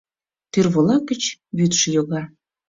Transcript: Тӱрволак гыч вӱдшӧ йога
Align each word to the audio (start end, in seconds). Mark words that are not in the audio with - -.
Тӱрволак 0.51 1.01
гыч 1.09 1.23
вӱдшӧ 1.57 1.87
йога 1.95 2.23